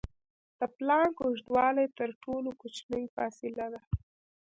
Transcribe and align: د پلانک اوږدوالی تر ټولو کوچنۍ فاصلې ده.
د 0.59 0.61
پلانک 0.75 1.15
اوږدوالی 1.23 1.87
تر 1.97 2.09
ټولو 2.23 2.49
کوچنۍ 2.61 3.05
فاصلې 3.15 3.65
ده. 3.73 3.81